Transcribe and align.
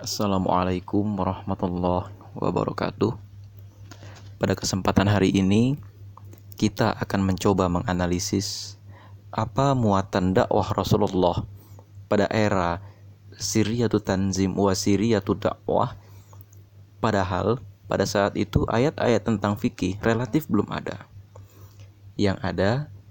Assalamualaikum 0.00 1.04
warahmatullahi 1.20 2.08
wabarakatuh. 2.32 3.12
Pada 4.40 4.56
kesempatan 4.56 5.04
hari 5.04 5.28
ini, 5.36 5.76
kita 6.56 6.96
akan 6.96 7.20
mencoba 7.20 7.68
menganalisis 7.68 8.80
apa 9.28 9.76
muatan 9.76 10.32
dakwah 10.32 10.64
Rasulullah 10.72 11.44
pada 12.08 12.24
era 12.32 12.80
Siriyatu 13.36 14.00
Tanzim 14.00 14.56
wa 14.56 14.72
Siriyatu 14.72 15.36
Dakwah. 15.36 15.92
Padahal 16.96 17.60
pada 17.84 18.08
saat 18.08 18.32
itu 18.40 18.64
ayat-ayat 18.72 19.28
tentang 19.28 19.60
fikih 19.60 20.00
relatif 20.00 20.48
belum 20.48 20.72
ada. 20.72 21.04
Yang 22.16 22.38
ada 22.40 22.70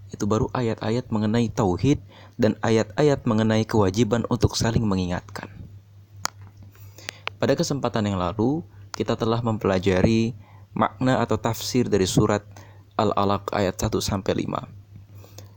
itu 0.09 0.25
baru 0.25 0.49
ayat-ayat 0.49 1.13
mengenai 1.13 1.45
tauhid 1.53 2.01
dan 2.41 2.57
ayat-ayat 2.65 3.21
mengenai 3.29 3.69
kewajiban 3.69 4.25
untuk 4.33 4.57
saling 4.57 4.81
mengingatkan. 4.81 5.60
Pada 7.41 7.57
kesempatan 7.57 8.05
yang 8.05 8.21
lalu, 8.21 8.61
kita 8.93 9.17
telah 9.17 9.41
mempelajari 9.41 10.37
makna 10.77 11.25
atau 11.25 11.41
tafsir 11.41 11.89
dari 11.89 12.05
surat 12.05 12.45
Al-Alaq 13.01 13.49
ayat 13.49 13.81
1 13.81 13.97
sampai 13.97 14.45
5. 14.45 14.69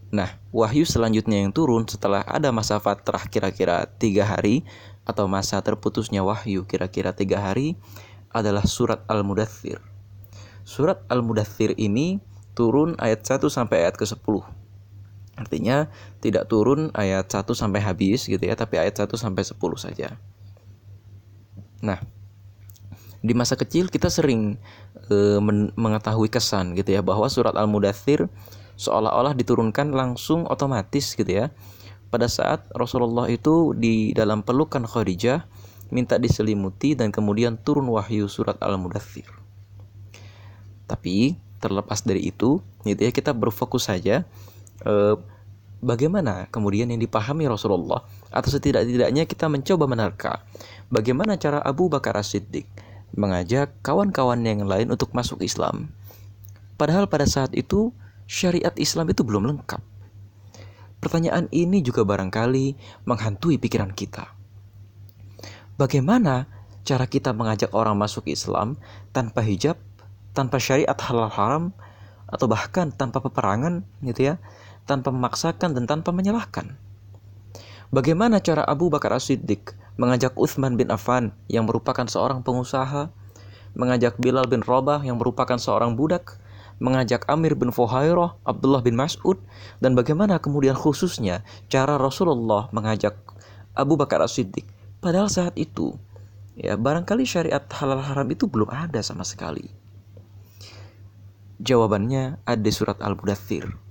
Nah, 0.09 0.41
wahyu 0.49 0.89
selanjutnya 0.89 1.45
yang 1.45 1.53
turun 1.53 1.85
setelah 1.85 2.25
ada 2.25 2.49
masa 2.57 2.81
fatrah 2.81 3.29
kira-kira 3.29 3.85
tiga 4.01 4.25
hari 4.25 4.65
atau 5.05 5.29
masa 5.29 5.61
terputusnya 5.61 6.25
wahyu 6.25 6.65
kira-kira 6.65 7.13
tiga 7.13 7.45
hari 7.45 7.77
adalah 8.33 8.65
surat 8.65 9.05
Al-Mudathir. 9.05 9.85
Surat 10.65 11.05
Al-Mudathir 11.13 11.77
ini 11.77 12.17
turun 12.57 12.97
ayat 12.97 13.29
1 13.29 13.45
sampai 13.53 13.85
ayat 13.85 14.01
ke-10. 14.01 14.41
Artinya 15.37 15.93
tidak 16.25 16.49
turun 16.49 16.89
ayat 16.97 17.29
1 17.29 17.45
sampai 17.53 17.85
habis 17.85 18.25
gitu 18.25 18.41
ya, 18.41 18.57
tapi 18.57 18.81
ayat 18.81 19.05
1 19.05 19.21
sampai 19.21 19.45
10 19.45 19.53
saja. 19.77 20.17
Nah, 21.85 22.01
di 23.21 23.33
masa 23.37 23.61
kecil 23.61 23.93
kita 23.93 24.09
sering 24.09 24.57
e, 25.13 25.17
men 25.41 25.69
mengetahui 25.77 26.33
kesan 26.33 26.73
gitu 26.73 26.97
ya 26.97 27.05
bahwa 27.05 27.29
surat 27.29 27.53
Al-Mudathir 27.53 28.33
seolah-olah 28.81 29.37
diturunkan 29.37 29.93
langsung 29.93 30.49
otomatis 30.49 31.13
gitu 31.13 31.29
ya. 31.29 31.53
Pada 32.09 32.31
saat 32.31 32.65
Rasulullah 32.73 33.29
itu 33.29 33.77
di 33.77 34.17
dalam 34.17 34.41
pelukan 34.47 34.87
Khadijah 34.87 35.45
minta 35.93 36.17
diselimuti 36.17 36.97
dan 36.97 37.13
kemudian 37.13 37.61
turun 37.61 37.91
wahyu 37.93 38.31
surat 38.33 38.57
Al-Mudathir. 38.65 39.29
Tapi 40.89 41.37
terlepas 41.61 42.05
dari 42.05 42.29
itu, 42.29 42.61
gitu 42.85 43.01
ya 43.01 43.13
kita 43.13 43.33
berfokus 43.33 43.89
saja 43.89 44.29
e, 44.85 45.17
bagaimana 45.85 46.49
kemudian 46.49 46.89
yang 46.89 46.99
dipahami 46.99 47.45
Rasulullah 47.45 48.09
atau 48.33 48.49
setidak-tidaknya 48.49 49.29
kita 49.29 49.53
mencoba 49.53 49.85
menerka 49.85 50.33
bagaimana 50.89 51.37
cara 51.37 51.61
Abu 51.61 51.93
Bakar 51.93 52.17
As-Siddiq 52.17 52.65
mengajak 53.15 53.77
kawan-kawan 53.85 54.43
yang 54.43 54.67
lain 54.67 54.91
untuk 54.91 55.15
masuk 55.15 55.45
Islam. 55.45 55.93
Padahal 56.75 57.07
pada 57.07 57.29
saat 57.29 57.55
itu 57.55 57.95
syariat 58.27 58.75
Islam 58.75 59.07
itu 59.13 59.23
belum 59.23 59.47
lengkap. 59.47 59.79
Pertanyaan 60.99 61.47
ini 61.55 61.85
juga 61.85 62.03
barangkali 62.03 62.75
menghantui 63.07 63.61
pikiran 63.61 63.93
kita. 63.95 64.35
Bagaimana 65.79 66.49
cara 66.83 67.07
kita 67.07 67.31
mengajak 67.37 67.71
orang 67.77 67.95
masuk 67.95 68.27
Islam 68.27 68.81
tanpa 69.15 69.45
hijab, 69.47 69.79
tanpa 70.35 70.59
syariat 70.59 70.97
halal 70.99 71.31
haram, 71.31 71.65
atau 72.25 72.51
bahkan 72.51 72.91
tanpa 72.91 73.23
peperangan 73.23 73.87
gitu 74.03 74.33
ya, 74.33 74.35
tanpa 74.85 75.13
memaksakan 75.13 75.77
dan 75.77 75.85
tanpa 75.85 76.13
menyalahkan? 76.13 76.77
Bagaimana 77.95 78.43
cara 78.43 78.65
Abu 78.67 78.91
Bakar 78.91 79.15
As-Siddiq 79.15 79.77
mengajak 80.01 80.35
Uthman 80.35 80.75
bin 80.75 80.91
Affan 80.91 81.31
yang 81.47 81.71
merupakan 81.71 82.03
seorang 82.09 82.43
pengusaha, 82.43 83.15
mengajak 83.79 84.19
Bilal 84.19 84.51
bin 84.51 84.67
Rabah 84.67 85.03
yang 85.07 85.23
merupakan 85.23 85.55
seorang 85.55 85.95
budak, 85.95 86.39
mengajak 86.83 87.23
Amir 87.31 87.55
bin 87.55 87.71
Fuhairah, 87.71 88.35
Abdullah 88.43 88.83
bin 88.83 88.99
Mas'ud, 88.99 89.39
dan 89.79 89.95
bagaimana 89.95 90.43
kemudian 90.43 90.75
khususnya 90.75 91.47
cara 91.71 91.95
Rasulullah 91.95 92.67
mengajak 92.75 93.15
Abu 93.79 93.95
Bakar 93.95 94.23
As-Siddiq. 94.27 94.67
Padahal 94.99 95.31
saat 95.31 95.55
itu, 95.55 95.95
ya 96.59 96.75
barangkali 96.75 97.23
syariat 97.23 97.63
halal 97.79 98.03
haram 98.03 98.27
itu 98.27 98.51
belum 98.51 98.71
ada 98.75 98.99
sama 99.07 99.23
sekali. 99.23 99.71
Jawabannya 101.63 102.43
ada 102.43 102.71
surat 102.75 102.99
Al-Mudathir. 102.99 103.84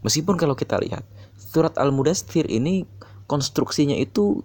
Meskipun 0.00 0.40
kalau 0.40 0.56
kita 0.56 0.80
lihat, 0.80 1.04
surat 1.36 1.76
Al-Mudathir 1.76 2.48
ini 2.48 2.88
konstruksinya 3.28 3.94
itu 3.94 4.40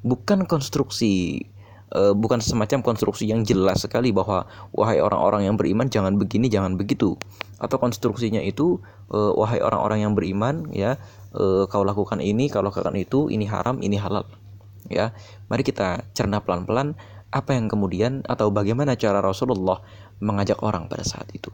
bukan 0.00 0.48
konstruksi 0.48 1.44
uh, 1.92 2.14
bukan 2.16 2.38
semacam 2.40 2.80
konstruksi 2.80 3.28
yang 3.28 3.42
jelas 3.42 3.84
sekali 3.84 4.14
bahwa 4.14 4.46
wahai 4.72 5.02
orang-orang 5.02 5.50
yang 5.50 5.56
beriman 5.58 5.90
jangan 5.90 6.16
begini 6.16 6.46
jangan 6.46 6.78
begitu. 6.78 7.18
Atau 7.60 7.76
konstruksinya 7.76 8.40
itu 8.40 8.80
uh, 9.12 9.34
wahai 9.36 9.60
orang-orang 9.60 10.06
yang 10.06 10.12
beriman 10.16 10.70
ya 10.72 10.96
uh, 11.36 11.66
kau 11.68 11.84
lakukan 11.84 12.22
ini 12.22 12.48
kau 12.48 12.64
lakukan 12.64 12.94
itu 12.96 13.28
ini 13.28 13.44
haram 13.50 13.82
ini 13.82 13.98
halal. 13.98 14.24
Ya 14.88 15.12
mari 15.52 15.66
kita 15.66 16.06
cerna 16.16 16.40
pelan-pelan 16.40 16.96
apa 17.30 17.54
yang 17.54 17.70
kemudian 17.70 18.26
atau 18.26 18.50
bagaimana 18.50 18.98
cara 18.98 19.22
Rasulullah 19.22 19.78
mengajak 20.18 20.58
orang 20.66 20.90
pada 20.90 21.06
saat 21.06 21.30
itu 21.30 21.50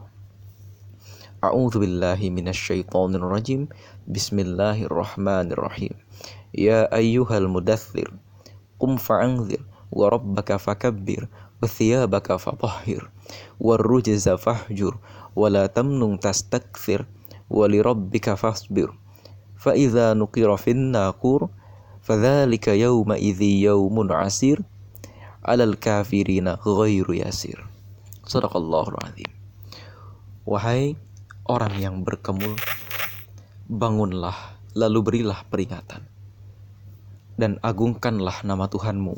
A'udzu 1.37 1.85
billahi 1.85 2.33
minasyaitonir 2.33 3.21
rajim. 3.21 3.69
Bismillahirrahmanirrahim. 4.09 5.93
Ya 6.49 6.89
ayyuhal 6.89 7.45
mudaththir 7.45 8.09
qum 8.81 8.97
fa'anzir 8.97 9.61
wa 9.93 10.09
rabbaka 10.09 10.57
fakabbir 10.57 11.29
wa 11.61 11.69
thiyabaka 11.69 12.41
fatahhir 12.41 13.05
wa 13.61 13.77
rujza 13.77 14.33
fahjur 14.33 14.97
wa 15.37 15.45
la 15.53 15.69
tamnun 15.69 16.17
tastakthir 16.17 17.05
wa 17.53 17.69
li 17.69 17.85
rabbika 17.85 18.33
fasbir 18.33 18.89
fa 19.61 19.77
idza 19.77 20.17
nuqira 20.17 20.57
fin 20.57 20.89
naqur 20.89 21.53
fadzalika 22.01 22.73
yawma 22.73 23.13
idzi 23.21 23.61
yawmun 23.61 24.09
asir 24.09 24.65
alal 25.45 25.77
kafirina 25.77 26.57
ghairu 26.65 27.13
yasir 27.13 27.61
sadaqallahul 28.25 28.97
azim 29.05 29.29
wahai 30.49 30.97
orang 31.47 31.79
yang 31.79 32.03
berkemul, 32.03 32.59
bangunlah, 33.71 34.59
lalu 34.75 34.99
berilah 34.99 35.47
peringatan. 35.47 36.03
Dan 37.39 37.55
agungkanlah 37.63 38.43
nama 38.43 38.67
Tuhanmu. 38.67 39.15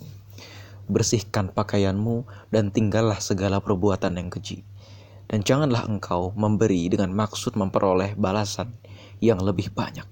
Bersihkan 0.89 1.49
pakaianmu 1.53 2.25
dan 2.53 2.69
tinggallah 2.69 3.17
segala 3.17 3.61
perbuatan 3.61 4.17
yang 4.17 4.29
keji. 4.29 4.61
Dan 5.29 5.45
janganlah 5.45 5.85
engkau 5.85 6.33
memberi 6.33 6.89
dengan 6.89 7.13
maksud 7.13 7.53
memperoleh 7.57 8.17
balasan 8.17 8.73
yang 9.21 9.41
lebih 9.41 9.73
banyak. 9.73 10.09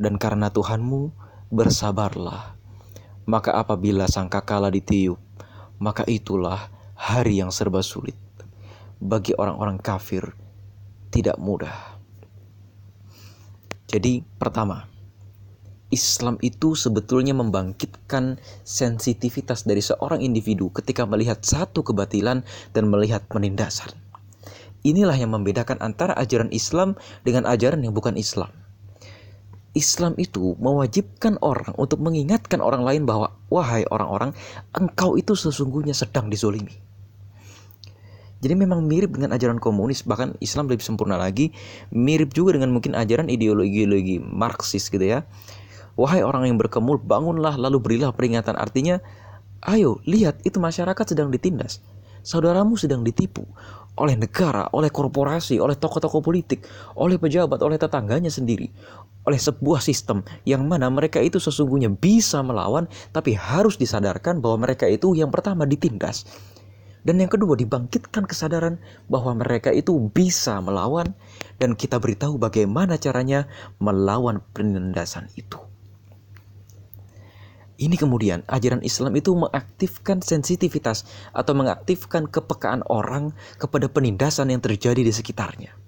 Dan 0.00 0.16
karena 0.16 0.48
Tuhanmu, 0.48 1.12
bersabarlah. 1.52 2.56
Maka 3.28 3.56
apabila 3.56 4.08
sangkakala 4.08 4.72
ditiup, 4.72 5.20
maka 5.80 6.04
itulah 6.08 6.72
hari 6.96 7.40
yang 7.40 7.52
serba 7.52 7.84
sulit 7.84 8.16
bagi 8.98 9.36
orang-orang 9.36 9.78
kafir 9.78 10.47
tidak 11.08 11.36
mudah. 11.40 11.98
Jadi, 13.88 14.20
pertama, 14.36 14.84
Islam 15.88 16.36
itu 16.44 16.76
sebetulnya 16.76 17.32
membangkitkan 17.32 18.36
sensitivitas 18.60 19.64
dari 19.64 19.80
seorang 19.80 20.20
individu 20.20 20.68
ketika 20.68 21.08
melihat 21.08 21.40
satu 21.40 21.80
kebatilan 21.80 22.44
dan 22.76 22.84
melihat 22.92 23.24
penindasan. 23.32 23.88
Inilah 24.84 25.16
yang 25.16 25.32
membedakan 25.32 25.80
antara 25.80 26.12
ajaran 26.20 26.52
Islam 26.52 27.00
dengan 27.24 27.48
ajaran 27.48 27.80
yang 27.80 27.96
bukan 27.96 28.20
Islam. 28.20 28.52
Islam 29.72 30.12
itu 30.20 30.56
mewajibkan 30.60 31.40
orang 31.40 31.72
untuk 31.80 32.04
mengingatkan 32.04 32.60
orang 32.60 32.84
lain 32.84 33.02
bahwa, 33.08 33.32
wahai 33.48 33.88
orang-orang, 33.88 34.36
engkau 34.76 35.16
itu 35.16 35.32
sesungguhnya 35.32 35.96
sedang 35.96 36.28
dizolimi. 36.28 36.87
Jadi 38.38 38.54
memang 38.54 38.86
mirip 38.86 39.18
dengan 39.18 39.34
ajaran 39.34 39.58
komunis, 39.58 40.06
bahkan 40.06 40.38
Islam 40.38 40.70
lebih 40.70 40.86
sempurna 40.86 41.18
lagi, 41.18 41.50
mirip 41.90 42.30
juga 42.30 42.54
dengan 42.54 42.70
mungkin 42.70 42.94
ajaran 42.94 43.26
ideologi-ideologi 43.26 44.22
Marxis 44.22 44.86
gitu 44.86 45.02
ya. 45.02 45.26
Wahai 45.98 46.22
orang 46.22 46.46
yang 46.46 46.54
berkemul, 46.54 47.02
bangunlah 47.02 47.58
lalu 47.58 47.82
berilah 47.82 48.14
peringatan. 48.14 48.54
Artinya, 48.54 49.02
ayo 49.66 49.98
lihat 50.06 50.46
itu 50.46 50.62
masyarakat 50.62 51.02
sedang 51.02 51.34
ditindas. 51.34 51.82
Saudaramu 52.22 52.78
sedang 52.78 53.02
ditipu 53.02 53.42
oleh 53.98 54.14
negara, 54.14 54.70
oleh 54.70 54.94
korporasi, 54.94 55.58
oleh 55.58 55.74
tokoh-tokoh 55.74 56.22
politik, 56.22 56.62
oleh 56.94 57.18
pejabat, 57.18 57.58
oleh 57.58 57.74
tetangganya 57.74 58.30
sendiri, 58.30 58.70
oleh 59.26 59.36
sebuah 59.36 59.82
sistem 59.82 60.22
yang 60.46 60.62
mana 60.70 60.86
mereka 60.86 61.18
itu 61.18 61.42
sesungguhnya 61.42 61.90
bisa 61.90 62.38
melawan, 62.46 62.86
tapi 63.10 63.34
harus 63.34 63.74
disadarkan 63.74 64.38
bahwa 64.38 64.70
mereka 64.70 64.86
itu 64.86 65.18
yang 65.18 65.34
pertama 65.34 65.66
ditindas, 65.66 66.24
dan 67.08 67.24
yang 67.24 67.32
kedua, 67.32 67.56
dibangkitkan 67.56 68.28
kesadaran 68.28 68.76
bahwa 69.08 69.40
mereka 69.40 69.72
itu 69.72 69.96
bisa 70.12 70.60
melawan 70.60 71.16
dan 71.56 71.72
kita 71.72 71.96
beritahu 71.96 72.36
bagaimana 72.36 73.00
caranya 73.00 73.48
melawan 73.80 74.44
penindasan 74.52 75.32
itu. 75.32 75.56
Ini 77.80 77.96
kemudian 77.96 78.44
ajaran 78.44 78.84
Islam 78.84 79.16
itu 79.16 79.32
mengaktifkan 79.32 80.20
sensitivitas 80.20 81.08
atau 81.32 81.56
mengaktifkan 81.56 82.28
kepekaan 82.28 82.84
orang 82.92 83.32
kepada 83.56 83.88
penindasan 83.88 84.52
yang 84.52 84.60
terjadi 84.60 85.00
di 85.00 85.08
sekitarnya. 85.08 85.87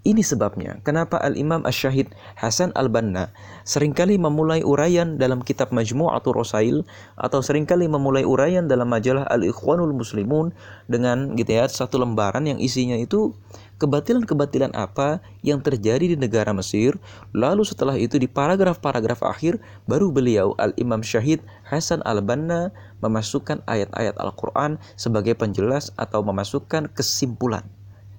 Ini 0.00 0.24
sebabnya 0.24 0.80
kenapa 0.80 1.20
Al-Imam 1.20 1.60
Ash-Syahid 1.68 2.08
Hasan 2.32 2.72
Al-Banna 2.72 3.36
sering 3.68 3.92
kali 3.92 4.16
memulai 4.16 4.64
uraian 4.64 5.20
dalam 5.20 5.44
kitab 5.44 5.76
Majmu'atul 5.76 6.40
Rosail 6.40 6.88
atau 7.20 7.44
sering 7.44 7.68
kali 7.68 7.84
memulai 7.84 8.24
uraian 8.24 8.64
dalam 8.64 8.88
majalah 8.88 9.28
Al-Ikhwanul 9.28 9.92
Muslimun 9.92 10.56
dengan 10.88 11.36
gitu 11.36 11.52
ya 11.52 11.68
satu 11.68 12.00
lembaran 12.00 12.48
yang 12.48 12.56
isinya 12.56 12.96
itu 12.96 13.36
kebatilan-kebatilan 13.76 14.72
apa 14.72 15.20
yang 15.44 15.60
terjadi 15.60 16.12
di 16.12 16.16
negara 16.16 16.56
Mesir. 16.56 16.96
Lalu 17.36 17.68
setelah 17.68 18.00
itu 18.00 18.16
di 18.16 18.24
paragraf-paragraf 18.24 19.20
akhir 19.20 19.60
baru 19.84 20.08
beliau 20.08 20.56
Al-Imam 20.56 21.04
Syahid 21.04 21.44
Hasan 21.68 22.00
Al-Banna 22.08 22.72
memasukkan 23.04 23.68
ayat-ayat 23.68 24.16
Al-Quran 24.16 24.80
sebagai 24.96 25.36
penjelas 25.36 25.92
atau 26.00 26.24
memasukkan 26.24 26.88
kesimpulan 26.96 27.68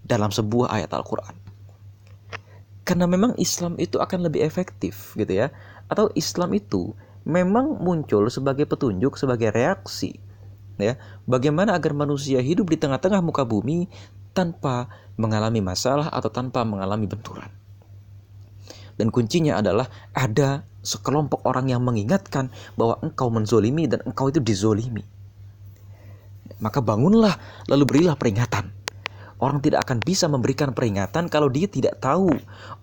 dalam 0.06 0.30
sebuah 0.30 0.78
ayat 0.78 0.94
Al-Quran 0.94 1.41
karena 2.82 3.06
memang 3.06 3.38
Islam 3.38 3.78
itu 3.78 4.02
akan 4.02 4.26
lebih 4.26 4.42
efektif 4.42 5.14
gitu 5.14 5.30
ya. 5.30 5.54
Atau 5.86 6.10
Islam 6.18 6.58
itu 6.58 6.98
memang 7.28 7.78
muncul 7.78 8.26
sebagai 8.34 8.66
petunjuk 8.66 9.18
sebagai 9.18 9.54
reaksi 9.54 10.18
ya. 10.82 10.98
Bagaimana 11.30 11.78
agar 11.78 11.94
manusia 11.94 12.42
hidup 12.42 12.74
di 12.74 12.78
tengah-tengah 12.82 13.22
muka 13.22 13.46
bumi 13.46 13.86
tanpa 14.34 14.90
mengalami 15.20 15.62
masalah 15.62 16.10
atau 16.10 16.34
tanpa 16.34 16.66
mengalami 16.66 17.06
benturan. 17.06 17.52
Dan 18.98 19.14
kuncinya 19.14 19.62
adalah 19.62 19.88
ada 20.14 20.66
sekelompok 20.82 21.46
orang 21.46 21.70
yang 21.70 21.82
mengingatkan 21.86 22.50
bahwa 22.74 22.98
engkau 23.06 23.30
menzolimi 23.30 23.86
dan 23.86 24.02
engkau 24.06 24.34
itu 24.34 24.42
dizolimi. 24.42 25.06
Maka 26.62 26.82
bangunlah 26.82 27.38
lalu 27.66 27.84
berilah 27.86 28.14
peringatan 28.18 28.81
Orang 29.42 29.58
tidak 29.66 29.90
akan 29.90 29.98
bisa 30.06 30.30
memberikan 30.30 30.70
peringatan 30.78 31.26
kalau 31.26 31.50
dia 31.50 31.66
tidak 31.66 31.98
tahu 31.98 32.30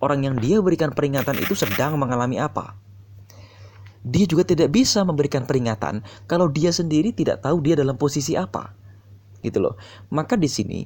orang 0.02 0.26
yang 0.26 0.34
dia 0.42 0.58
berikan 0.58 0.90
peringatan 0.90 1.38
itu 1.38 1.54
sedang 1.54 1.94
mengalami 1.94 2.42
apa. 2.42 2.74
Dia 4.02 4.26
juga 4.26 4.42
tidak 4.42 4.74
bisa 4.74 5.06
memberikan 5.06 5.46
peringatan 5.46 6.02
kalau 6.26 6.50
dia 6.50 6.74
sendiri 6.74 7.14
tidak 7.14 7.46
tahu 7.46 7.62
dia 7.62 7.78
dalam 7.78 7.94
posisi 7.94 8.34
apa. 8.34 8.74
Gitu 9.38 9.62
loh. 9.62 9.78
Maka 10.10 10.34
di 10.34 10.50
sini 10.50 10.82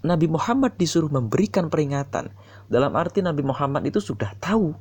Nabi 0.00 0.24
Muhammad 0.24 0.80
disuruh 0.80 1.12
memberikan 1.12 1.68
peringatan. 1.68 2.32
Dalam 2.72 2.96
arti 2.96 3.20
Nabi 3.20 3.44
Muhammad 3.44 3.84
itu 3.84 4.00
sudah 4.00 4.32
tahu 4.40 4.72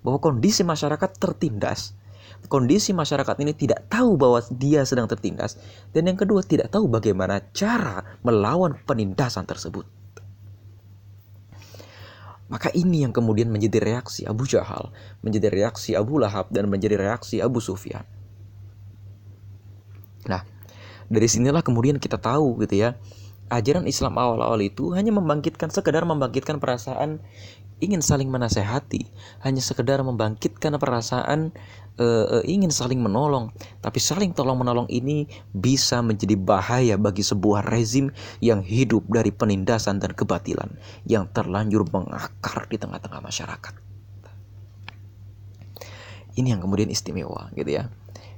bahwa 0.00 0.16
kondisi 0.22 0.64
masyarakat 0.64 1.10
tertindas 1.20 1.97
kondisi 2.46 2.94
masyarakat 2.94 3.34
ini 3.42 3.52
tidak 3.52 3.90
tahu 3.90 4.14
bahwa 4.14 4.38
dia 4.54 4.86
sedang 4.86 5.10
tertindas 5.10 5.58
dan 5.90 6.06
yang 6.06 6.14
kedua 6.14 6.46
tidak 6.46 6.70
tahu 6.70 6.86
bagaimana 6.86 7.42
cara 7.50 8.06
melawan 8.22 8.78
penindasan 8.86 9.44
tersebut. 9.44 9.84
Maka 12.48 12.72
ini 12.72 13.04
yang 13.04 13.12
kemudian 13.12 13.52
menjadi 13.52 13.76
reaksi 13.84 14.24
Abu 14.24 14.48
Jahal, 14.48 14.88
menjadi 15.20 15.52
reaksi 15.52 15.92
Abu 15.92 16.16
Lahab 16.16 16.48
dan 16.48 16.64
menjadi 16.72 16.96
reaksi 16.96 17.44
Abu 17.44 17.60
Sufyan. 17.60 18.08
Nah, 20.24 20.48
dari 21.12 21.28
sinilah 21.28 21.60
kemudian 21.60 22.00
kita 22.00 22.16
tahu 22.16 22.56
gitu 22.64 22.88
ya, 22.88 22.96
ajaran 23.52 23.84
Islam 23.84 24.16
awal-awal 24.16 24.60
itu 24.64 24.96
hanya 24.96 25.12
membangkitkan 25.12 25.68
sekedar 25.68 26.08
membangkitkan 26.08 26.56
perasaan 26.56 27.20
ingin 27.78 28.02
saling 28.02 28.26
menasehati, 28.30 29.06
hanya 29.46 29.62
sekedar 29.62 30.02
membangkitkan 30.02 30.74
perasaan 30.78 31.54
uh, 31.98 32.40
uh, 32.40 32.44
ingin 32.46 32.74
saling 32.74 32.98
menolong, 32.98 33.54
tapi 33.78 34.02
saling 34.02 34.34
tolong 34.34 34.58
menolong 34.58 34.90
ini 34.90 35.30
bisa 35.54 36.02
menjadi 36.02 36.34
bahaya 36.34 36.98
bagi 36.98 37.22
sebuah 37.22 37.66
rezim 37.66 38.10
yang 38.42 38.62
hidup 38.62 39.06
dari 39.06 39.30
penindasan 39.30 40.02
dan 40.02 40.14
kebatilan 40.14 40.74
yang 41.06 41.30
terlanjur 41.30 41.86
mengakar 41.90 42.66
di 42.66 42.76
tengah-tengah 42.78 43.22
masyarakat. 43.22 43.74
Ini 46.38 46.54
yang 46.54 46.62
kemudian 46.62 46.86
istimewa 46.90 47.50
gitu 47.58 47.82
ya. 47.82 47.90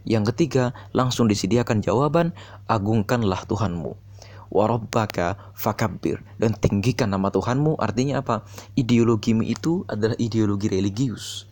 Yang 0.09 0.33
ketiga, 0.33 0.73
langsung 0.97 1.29
disediakan 1.29 1.85
jawaban, 1.85 2.33
agungkanlah 2.65 3.45
Tuhanmu 3.45 4.10
warabbaka 4.51 5.55
fakabbir 5.55 6.21
dan 6.37 6.53
tinggikan 6.59 7.15
nama 7.15 7.31
Tuhanmu 7.31 7.79
artinya 7.79 8.21
apa 8.21 8.43
ideologimu 8.75 9.47
itu 9.47 9.87
adalah 9.87 10.19
ideologi 10.19 10.67
religius 10.67 11.51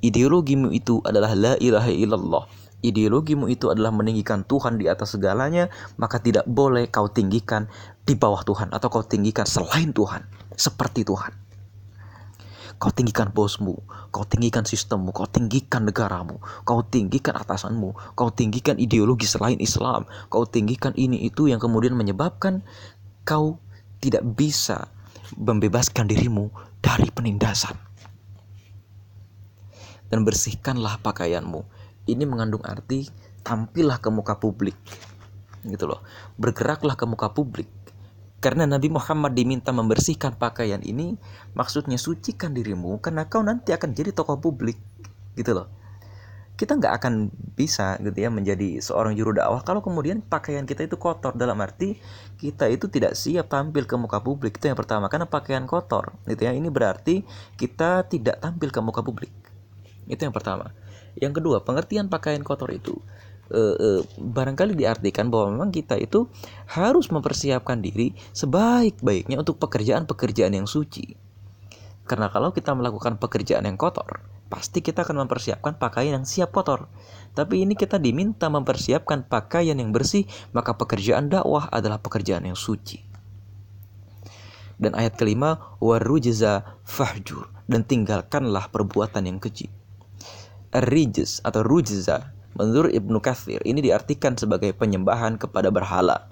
Ideologimu 0.00 0.72
itu 0.72 1.04
adalah 1.04 1.36
la 1.36 1.54
ilaha 1.60 1.92
illallah. 1.92 2.48
Ideologimu 2.80 3.52
itu 3.52 3.68
adalah 3.68 3.92
meninggikan 3.92 4.48
Tuhan 4.48 4.80
di 4.80 4.88
atas 4.88 5.12
segalanya, 5.12 5.68
maka 6.00 6.16
tidak 6.16 6.48
boleh 6.48 6.88
kau 6.88 7.12
tinggikan 7.12 7.68
di 8.08 8.16
bawah 8.16 8.40
Tuhan 8.40 8.72
atau 8.72 8.88
kau 8.88 9.04
tinggikan 9.04 9.44
selain 9.44 9.92
Tuhan, 9.92 10.24
seperti 10.56 11.04
Tuhan. 11.04 11.49
Kau 12.80 12.88
tinggikan 12.88 13.28
bosmu, 13.28 13.76
kau 14.08 14.24
tinggikan 14.24 14.64
sistemmu, 14.64 15.12
kau 15.12 15.28
tinggikan 15.28 15.84
negaramu, 15.84 16.40
kau 16.64 16.80
tinggikan 16.80 17.36
atasanmu, 17.36 18.16
kau 18.16 18.32
tinggikan 18.32 18.80
ideologi 18.80 19.28
selain 19.28 19.60
Islam, 19.60 20.08
kau 20.32 20.48
tinggikan 20.48 20.96
ini 20.96 21.28
itu 21.28 21.44
yang 21.52 21.60
kemudian 21.60 21.92
menyebabkan 21.92 22.64
kau 23.28 23.60
tidak 24.00 24.24
bisa 24.32 24.88
membebaskan 25.36 26.08
dirimu 26.08 26.48
dari 26.80 27.12
penindasan 27.12 27.76
dan 30.10 30.26
bersihkanlah 30.26 30.98
pakaianmu. 31.00 31.62
Ini 32.10 32.26
mengandung 32.26 32.66
arti 32.66 33.06
tampillah 33.46 34.02
ke 34.02 34.10
muka 34.10 34.36
publik. 34.42 34.74
Gitu 35.62 35.86
loh. 35.86 36.02
Bergeraklah 36.36 36.98
ke 36.98 37.06
muka 37.06 37.30
publik. 37.30 37.70
Karena 38.40 38.64
Nabi 38.64 38.88
Muhammad 38.88 39.36
diminta 39.36 39.68
membersihkan 39.68 40.40
pakaian 40.40 40.80
ini, 40.80 41.20
maksudnya 41.52 42.00
sucikan 42.00 42.56
dirimu 42.56 42.96
karena 43.04 43.28
kau 43.28 43.44
nanti 43.44 43.76
akan 43.76 43.92
jadi 43.92 44.16
tokoh 44.16 44.40
publik. 44.40 44.80
Gitu 45.36 45.52
loh. 45.52 45.68
Kita 46.56 46.76
nggak 46.76 46.92
akan 47.00 47.32
bisa 47.56 47.96
gitu 48.04 48.16
ya 48.20 48.28
menjadi 48.28 48.84
seorang 48.84 49.16
juru 49.16 49.32
dakwah 49.32 49.64
kalau 49.64 49.80
kemudian 49.80 50.20
pakaian 50.20 50.68
kita 50.68 50.84
itu 50.84 51.00
kotor 51.00 51.32
dalam 51.32 51.56
arti 51.56 51.96
kita 52.36 52.68
itu 52.68 52.84
tidak 52.92 53.16
siap 53.16 53.48
tampil 53.48 53.88
ke 53.88 53.96
muka 53.96 54.20
publik 54.20 54.60
itu 54.60 54.68
yang 54.68 54.76
pertama 54.76 55.08
karena 55.08 55.24
pakaian 55.24 55.64
kotor 55.64 56.12
gitu 56.28 56.44
ya 56.44 56.52
ini 56.52 56.68
berarti 56.68 57.24
kita 57.56 58.04
tidak 58.12 58.44
tampil 58.44 58.68
ke 58.68 58.80
muka 58.84 59.00
publik 59.00 59.32
itu 60.10 60.26
yang 60.26 60.34
pertama. 60.34 60.74
Yang 61.14 61.38
kedua, 61.42 61.62
pengertian 61.62 62.10
pakaian 62.10 62.42
kotor 62.42 62.74
itu 62.74 62.98
e, 63.50 63.62
e, 63.76 63.88
barangkali 64.16 64.78
diartikan 64.78 65.28
bahwa 65.28 65.58
memang 65.58 65.70
kita 65.74 65.98
itu 65.98 66.30
harus 66.70 67.10
mempersiapkan 67.10 67.82
diri 67.82 68.14
sebaik-baiknya 68.32 69.42
untuk 69.42 69.58
pekerjaan-pekerjaan 69.58 70.54
yang 70.54 70.70
suci. 70.70 71.18
Karena 72.06 72.26
kalau 72.30 72.50
kita 72.50 72.74
melakukan 72.74 73.18
pekerjaan 73.22 73.66
yang 73.66 73.78
kotor, 73.78 74.22
pasti 74.50 74.82
kita 74.82 75.06
akan 75.06 75.26
mempersiapkan 75.26 75.78
pakaian 75.78 76.18
yang 76.18 76.26
siap 76.26 76.50
kotor. 76.50 76.90
Tapi 77.38 77.62
ini 77.62 77.78
kita 77.78 78.02
diminta 78.02 78.50
mempersiapkan 78.50 79.30
pakaian 79.30 79.78
yang 79.78 79.94
bersih, 79.94 80.26
maka 80.50 80.74
pekerjaan 80.74 81.30
dakwah 81.30 81.70
adalah 81.70 82.02
pekerjaan 82.02 82.50
yang 82.50 82.58
suci. 82.58 83.06
Dan 84.80 84.96
ayat 84.98 85.14
kelima, 85.14 85.76
warujza 85.78 86.82
fahjur 86.82 87.46
dan 87.70 87.86
tinggalkanlah 87.86 88.72
perbuatan 88.72 89.28
yang 89.28 89.38
keji. 89.38 89.70
Rijz 90.74 91.44
atau 91.46 91.62
rujza 91.62 92.32
menurut 92.54 92.90
Ibnu 92.90 93.18
Katsir 93.22 93.62
ini 93.62 93.82
diartikan 93.84 94.34
sebagai 94.34 94.74
penyembahan 94.74 95.36
kepada 95.38 95.70
berhala. 95.70 96.26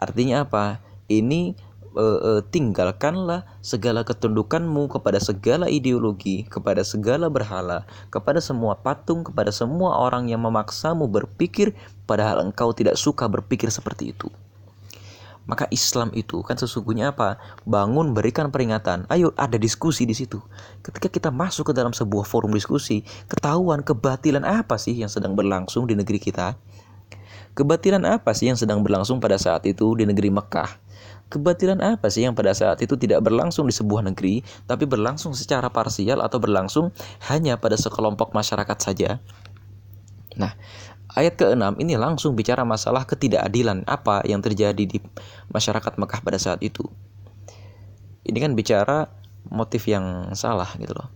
Artinya 0.00 0.48
apa? 0.48 0.80
Ini 1.10 1.52
e, 1.96 2.04
e, 2.04 2.32
tinggalkanlah 2.48 3.44
segala 3.60 4.06
ketundukanmu 4.06 4.88
kepada 4.88 5.18
segala 5.18 5.66
ideologi, 5.66 6.46
kepada 6.46 6.86
segala 6.86 7.26
berhala, 7.28 7.84
kepada 8.08 8.38
semua 8.38 8.78
patung, 8.78 9.26
kepada 9.26 9.50
semua 9.50 9.98
orang 10.00 10.30
yang 10.30 10.40
memaksamu 10.40 11.10
berpikir 11.10 11.74
padahal 12.06 12.40
engkau 12.46 12.72
tidak 12.72 12.96
suka 12.96 13.26
berpikir 13.26 13.68
seperti 13.68 14.14
itu. 14.14 14.30
Maka 15.50 15.66
Islam 15.74 16.14
itu 16.14 16.46
kan 16.46 16.54
sesungguhnya 16.54 17.10
apa? 17.10 17.42
Bangun 17.66 18.14
berikan 18.14 18.54
peringatan. 18.54 19.10
Ayo 19.10 19.34
ada 19.34 19.58
diskusi 19.58 20.06
di 20.06 20.14
situ. 20.14 20.38
Ketika 20.86 21.10
kita 21.10 21.34
masuk 21.34 21.70
ke 21.70 21.72
dalam 21.74 21.90
sebuah 21.90 22.22
forum 22.22 22.54
diskusi, 22.54 23.02
ketahuan 23.26 23.82
kebatilan 23.82 24.46
apa 24.46 24.78
sih 24.78 24.94
yang 24.94 25.10
sedang 25.10 25.34
berlangsung 25.34 25.90
di 25.90 25.98
negeri 25.98 26.22
kita? 26.22 26.54
Kebatilan 27.58 28.06
apa 28.06 28.30
sih 28.30 28.46
yang 28.46 28.54
sedang 28.54 28.86
berlangsung 28.86 29.18
pada 29.18 29.34
saat 29.34 29.66
itu 29.66 29.98
di 29.98 30.06
negeri 30.06 30.30
Mekah? 30.30 30.70
Kebatilan 31.34 31.82
apa 31.82 32.06
sih 32.06 32.22
yang 32.22 32.38
pada 32.38 32.54
saat 32.54 32.78
itu 32.78 32.94
tidak 32.94 33.18
berlangsung 33.26 33.66
di 33.66 33.74
sebuah 33.74 34.06
negeri, 34.06 34.46
tapi 34.70 34.86
berlangsung 34.86 35.34
secara 35.34 35.66
parsial 35.66 36.22
atau 36.22 36.38
berlangsung 36.38 36.94
hanya 37.26 37.58
pada 37.58 37.74
sekelompok 37.74 38.30
masyarakat 38.30 38.78
saja? 38.78 39.18
Nah, 40.38 40.54
Ayat 41.20 41.36
ke-6 41.36 41.76
ini 41.84 42.00
langsung 42.00 42.32
bicara 42.32 42.64
masalah 42.64 43.04
ketidakadilan 43.04 43.84
apa 43.84 44.24
yang 44.24 44.40
terjadi 44.40 44.88
di 44.88 44.96
masyarakat 45.52 46.00
Mekah 46.00 46.24
pada 46.24 46.40
saat 46.40 46.64
itu. 46.64 46.80
Ini 48.24 48.40
kan 48.40 48.56
bicara 48.56 49.04
motif 49.52 49.84
yang 49.84 50.32
salah 50.32 50.72
gitu 50.80 50.96
loh. 50.96 51.12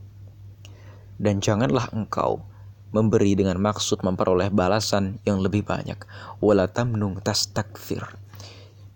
Dan 1.16 1.40
janganlah 1.40 1.88
engkau 1.96 2.44
memberi 2.92 3.32
dengan 3.32 3.56
maksud 3.56 4.04
memperoleh 4.04 4.52
balasan 4.52 5.24
yang 5.24 5.40
lebih 5.40 5.64
banyak. 5.64 5.96
Wala 6.44 6.68
tamnung 6.68 7.24
tastakfir. 7.24 8.04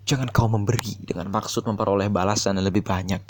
Jangan 0.05 0.29
kau 0.29 0.45
memberi 0.45 0.93
dengan 1.01 1.33
maksud 1.33 1.65
memperoleh 1.65 2.13
balasan 2.13 2.61
yang 2.61 2.69
lebih 2.69 2.85
banyak. 2.85 3.25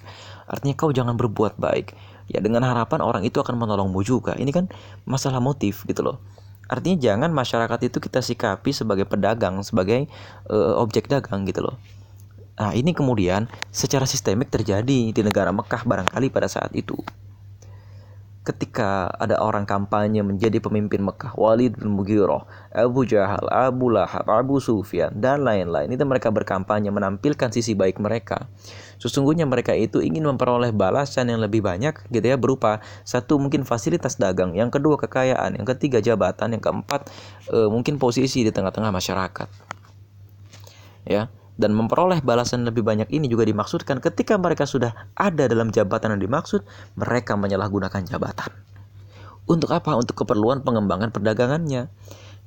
Artinya 0.50 0.74
kau 0.74 0.90
jangan 0.90 1.14
berbuat 1.14 1.62
baik. 1.62 1.94
Ya 2.26 2.42
dengan 2.42 2.66
harapan 2.66 3.06
orang 3.06 3.22
itu 3.22 3.38
akan 3.38 3.54
menolongmu 3.54 4.02
juga. 4.02 4.34
Ini 4.34 4.50
kan 4.50 4.66
masalah 5.06 5.38
motif 5.38 5.86
gitu 5.86 6.02
loh. 6.02 6.18
Artinya 6.68 7.00
jangan 7.00 7.32
masyarakat 7.32 7.80
itu 7.88 7.96
kita 7.96 8.20
sikapi 8.20 8.76
sebagai 8.76 9.08
pedagang, 9.08 9.64
sebagai 9.64 10.04
uh, 10.52 10.76
objek 10.76 11.08
dagang 11.08 11.48
gitu 11.48 11.64
loh. 11.64 11.80
Nah, 12.58 12.74
ini 12.74 12.92
kemudian 12.92 13.48
secara 13.72 14.04
sistemik 14.04 14.52
terjadi 14.52 15.14
di 15.14 15.20
negara 15.24 15.48
Mekah 15.48 15.86
barangkali 15.86 16.28
pada 16.28 16.50
saat 16.50 16.74
itu. 16.76 16.98
Ketika 18.42 19.12
ada 19.14 19.38
orang 19.38 19.68
kampanye 19.68 20.24
menjadi 20.24 20.58
pemimpin 20.58 21.04
Mekah, 21.04 21.36
Walid 21.36 21.78
bin 21.78 21.94
Mughirah, 21.94 22.48
Abu 22.72 23.04
Jahal, 23.04 23.44
Abu 23.48 23.92
Lahab, 23.92 24.24
Abu 24.26 24.58
Sufyan, 24.58 25.12
dan 25.20 25.44
lain-lain. 25.44 25.92
Itu 25.92 26.04
mereka 26.08 26.32
berkampanye 26.32 26.88
menampilkan 26.88 27.52
sisi 27.52 27.76
baik 27.76 28.00
mereka. 28.00 28.48
Sesungguhnya 28.98 29.46
mereka 29.46 29.74
itu 29.78 30.02
ingin 30.02 30.26
memperoleh 30.26 30.74
balasan 30.74 31.30
yang 31.30 31.38
lebih 31.38 31.62
banyak 31.62 31.94
gitu 32.10 32.26
ya 32.26 32.34
berupa 32.34 32.82
satu 33.06 33.38
mungkin 33.38 33.62
fasilitas 33.62 34.18
dagang, 34.18 34.58
yang 34.58 34.74
kedua 34.74 34.98
kekayaan, 34.98 35.54
yang 35.54 35.66
ketiga 35.66 36.02
jabatan, 36.02 36.58
yang 36.58 36.62
keempat 36.62 37.06
e, 37.46 37.70
mungkin 37.70 38.02
posisi 38.02 38.42
di 38.42 38.50
tengah-tengah 38.50 38.90
masyarakat. 38.90 39.48
Ya, 41.06 41.30
dan 41.58 41.74
memperoleh 41.74 42.22
balasan 42.22 42.62
lebih 42.62 42.86
banyak 42.86 43.10
ini 43.10 43.26
juga 43.26 43.42
dimaksudkan 43.42 43.98
ketika 43.98 44.38
mereka 44.38 44.66
sudah 44.66 44.94
ada 45.18 45.50
dalam 45.50 45.74
jabatan 45.74 46.18
yang 46.18 46.22
dimaksud, 46.30 46.62
mereka 46.94 47.34
menyalahgunakan 47.34 48.02
jabatan. 48.06 48.50
Untuk 49.48 49.72
apa? 49.72 49.96
Untuk 49.98 50.22
keperluan 50.22 50.60
pengembangan 50.60 51.08
perdagangannya. 51.08 51.88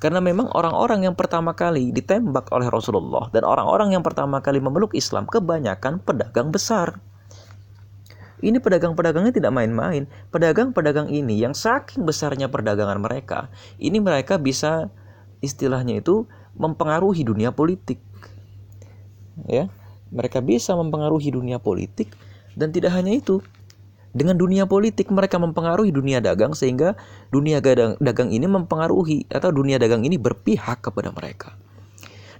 Karena 0.01 0.17
memang 0.17 0.49
orang-orang 0.57 1.05
yang 1.05 1.13
pertama 1.13 1.53
kali 1.53 1.93
ditembak 1.93 2.49
oleh 2.49 2.73
Rasulullah 2.73 3.29
dan 3.29 3.45
orang-orang 3.45 3.93
yang 3.93 4.01
pertama 4.01 4.41
kali 4.41 4.57
memeluk 4.57 4.97
Islam 4.97 5.29
kebanyakan 5.29 6.01
pedagang 6.01 6.49
besar. 6.49 6.97
Ini 8.41 8.57
pedagang-pedagangnya 8.57 9.37
tidak 9.37 9.53
main-main. 9.53 10.09
Pedagang-pedagang 10.33 11.13
ini 11.13 11.37
yang 11.37 11.53
saking 11.53 12.01
besarnya 12.01 12.49
perdagangan 12.49 12.97
mereka, 12.97 13.53
ini 13.77 14.01
mereka 14.01 14.41
bisa 14.41 14.89
istilahnya 15.45 16.01
itu 16.01 16.25
mempengaruhi 16.57 17.21
dunia 17.21 17.53
politik 17.53 18.01
ya 19.47 19.71
mereka 20.11 20.43
bisa 20.43 20.75
mempengaruhi 20.75 21.31
dunia 21.31 21.57
politik 21.57 22.11
dan 22.53 22.69
tidak 22.75 22.91
hanya 22.91 23.15
itu 23.15 23.39
dengan 24.11 24.35
dunia 24.35 24.67
politik 24.67 25.07
mereka 25.11 25.39
mempengaruhi 25.39 25.91
dunia 25.91 26.19
dagang 26.19 26.51
sehingga 26.51 26.99
dunia 27.31 27.63
dagang, 27.63 28.29
ini 28.31 28.47
mempengaruhi 28.47 29.27
atau 29.31 29.49
dunia 29.51 29.79
dagang 29.79 30.03
ini 30.03 30.19
berpihak 30.19 30.83
kepada 30.83 31.15
mereka 31.15 31.55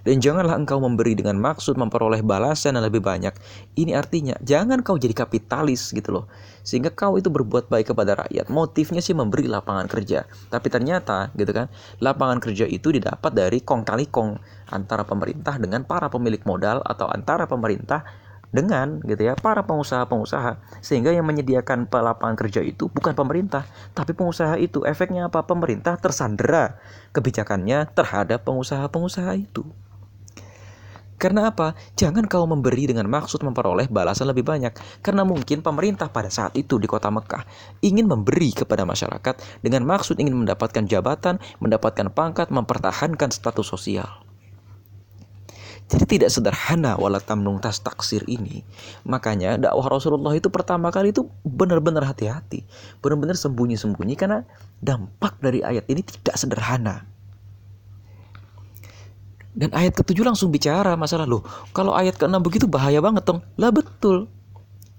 dan 0.02 0.18
janganlah 0.18 0.58
engkau 0.58 0.82
memberi 0.82 1.14
dengan 1.14 1.38
maksud 1.38 1.78
memperoleh 1.78 2.26
balasan 2.26 2.74
yang 2.74 2.86
lebih 2.86 3.02
banyak. 3.02 3.30
Ini 3.78 3.94
artinya 3.94 4.34
jangan 4.42 4.82
kau 4.82 4.98
jadi 4.98 5.14
kapitalis 5.14 5.94
gitu 5.94 6.10
loh. 6.10 6.24
Sehingga 6.66 6.90
kau 6.90 7.18
itu 7.18 7.30
berbuat 7.30 7.70
baik 7.70 7.94
kepada 7.94 8.18
rakyat. 8.26 8.50
Motifnya 8.50 8.98
sih 8.98 9.14
memberi 9.14 9.46
lapangan 9.46 9.86
kerja. 9.86 10.26
Tapi 10.50 10.66
ternyata 10.70 11.30
gitu 11.38 11.54
kan, 11.54 11.70
lapangan 12.02 12.42
kerja 12.42 12.66
itu 12.66 12.90
didapat 12.90 13.30
dari 13.30 13.62
kong 13.62 13.82
kali 13.86 14.10
kong 14.10 14.38
antara 14.74 15.06
pemerintah 15.06 15.58
dengan 15.58 15.86
para 15.86 16.10
pemilik 16.10 16.42
modal 16.42 16.82
atau 16.82 17.06
antara 17.06 17.46
pemerintah 17.46 18.02
dengan 18.52 19.00
gitu 19.08 19.26
ya 19.26 19.34
para 19.34 19.64
pengusaha-pengusaha 19.64 20.84
sehingga 20.84 21.10
yang 21.10 21.24
menyediakan 21.24 21.88
lapangan 21.88 22.36
kerja 22.36 22.60
itu 22.60 22.92
bukan 22.92 23.16
pemerintah 23.16 23.64
tapi 23.96 24.12
pengusaha 24.12 24.60
itu 24.60 24.84
efeknya 24.84 25.32
apa 25.32 25.48
pemerintah 25.48 25.96
tersandera 25.96 26.76
kebijakannya 27.16 27.88
terhadap 27.96 28.44
pengusaha-pengusaha 28.44 29.32
itu 29.40 29.64
karena 31.22 31.54
apa? 31.54 31.78
Jangan 31.94 32.26
kau 32.26 32.42
memberi 32.50 32.90
dengan 32.90 33.06
maksud 33.06 33.46
memperoleh 33.46 33.86
balasan 33.86 34.26
lebih 34.26 34.42
banyak. 34.42 34.74
Karena 35.06 35.22
mungkin 35.22 35.62
pemerintah 35.62 36.10
pada 36.10 36.26
saat 36.26 36.58
itu 36.58 36.82
di 36.82 36.90
kota 36.90 37.14
Mekah 37.14 37.46
ingin 37.78 38.10
memberi 38.10 38.50
kepada 38.50 38.82
masyarakat 38.82 39.62
dengan 39.62 39.86
maksud 39.86 40.18
ingin 40.18 40.34
mendapatkan 40.34 40.82
jabatan, 40.82 41.38
mendapatkan 41.62 42.10
pangkat, 42.10 42.50
mempertahankan 42.50 43.30
status 43.30 43.70
sosial. 43.70 44.21
Jadi 45.92 46.04
tidak 46.08 46.32
sederhana 46.32 46.96
wala 46.96 47.20
tamnung 47.20 47.60
tas 47.60 47.76
taksir 47.84 48.24
ini. 48.24 48.64
Makanya 49.04 49.60
dakwah 49.60 49.92
Rasulullah 49.92 50.32
itu 50.32 50.48
pertama 50.48 50.88
kali 50.88 51.12
itu 51.12 51.28
benar-benar 51.44 52.08
hati-hati. 52.08 52.64
Benar-benar 53.04 53.36
sembunyi-sembunyi 53.36 54.16
karena 54.16 54.40
dampak 54.80 55.36
dari 55.44 55.60
ayat 55.60 55.84
ini 55.92 56.00
tidak 56.00 56.40
sederhana. 56.40 57.04
Dan 59.52 59.68
ayat 59.76 59.92
ketujuh 59.92 60.24
langsung 60.24 60.48
bicara 60.48 60.96
masalah 60.96 61.28
loh. 61.28 61.44
Kalau 61.76 61.92
ayat 61.92 62.16
keenam 62.16 62.40
begitu 62.40 62.64
bahaya 62.64 63.04
banget 63.04 63.28
dong. 63.28 63.44
Lah 63.60 63.68
betul. 63.68 64.32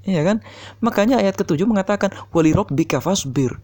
Iya 0.06 0.22
kan? 0.22 0.46
Makanya 0.78 1.18
ayat 1.18 1.34
ketujuh 1.34 1.66
mengatakan 1.66 2.14
wali 2.30 2.54
bika 2.54 3.02
fasbir. 3.02 3.58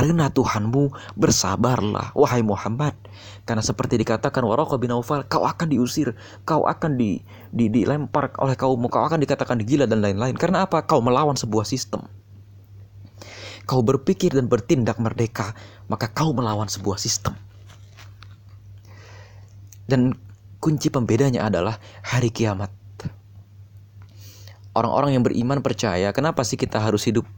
Karena 0.00 0.32
Tuhanmu 0.32 1.12
bersabarlah 1.12 2.16
wahai 2.16 2.40
Muhammad. 2.40 2.96
Karena 3.44 3.60
seperti 3.60 4.00
dikatakan 4.00 4.40
Waraka 4.48 4.80
bin 4.80 4.96
Aufal, 4.96 5.28
kau 5.28 5.44
akan 5.44 5.68
diusir, 5.68 6.16
kau 6.48 6.64
akan 6.64 6.96
di, 6.96 7.20
di 7.52 7.68
dilempar 7.68 8.32
oleh 8.40 8.56
kaummu, 8.56 8.88
kau 8.88 9.04
akan 9.04 9.20
dikatakan 9.20 9.60
gila 9.60 9.84
dan 9.84 10.00
lain-lain. 10.00 10.40
Karena 10.40 10.64
apa? 10.64 10.88
Kau 10.88 11.04
melawan 11.04 11.36
sebuah 11.36 11.68
sistem. 11.68 12.08
Kau 13.68 13.84
berpikir 13.84 14.32
dan 14.32 14.48
bertindak 14.48 14.96
merdeka, 14.96 15.52
maka 15.92 16.08
kau 16.08 16.32
melawan 16.32 16.72
sebuah 16.72 16.96
sistem. 16.96 17.36
Dan 19.84 20.16
kunci 20.64 20.88
pembedanya 20.88 21.44
adalah 21.44 21.76
hari 22.00 22.32
kiamat. 22.32 22.72
Orang-orang 24.72 25.20
yang 25.20 25.28
beriman 25.28 25.60
percaya, 25.60 26.08
kenapa 26.16 26.40
sih 26.40 26.56
kita 26.56 26.80
harus 26.80 27.04
hidup 27.04 27.28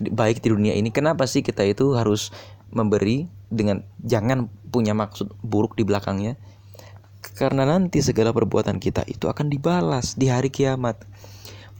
baik 0.00 0.40
di 0.40 0.48
dunia 0.52 0.72
ini? 0.76 0.88
Kenapa 0.94 1.28
sih 1.28 1.44
kita 1.44 1.66
itu 1.66 1.92
harus 1.98 2.32
memberi 2.72 3.28
dengan 3.52 3.84
jangan 4.00 4.48
punya 4.72 4.96
maksud 4.96 5.36
buruk 5.44 5.76
di 5.76 5.84
belakangnya? 5.84 6.38
Karena 7.36 7.68
nanti 7.68 8.02
segala 8.02 8.34
perbuatan 8.34 8.82
kita 8.82 9.06
itu 9.06 9.28
akan 9.28 9.52
dibalas 9.52 10.18
di 10.18 10.32
hari 10.32 10.48
kiamat. 10.48 11.02